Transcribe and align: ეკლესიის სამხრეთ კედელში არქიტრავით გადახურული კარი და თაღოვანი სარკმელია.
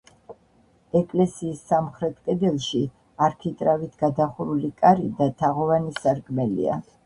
ეკლესიის 0.99 1.61
სამხრეთ 1.73 2.15
კედელში 2.29 2.81
არქიტრავით 3.27 4.03
გადახურული 4.03 4.75
კარი 4.83 5.15
და 5.23 5.31
თაღოვანი 5.45 5.99
სარკმელია. 6.03 6.85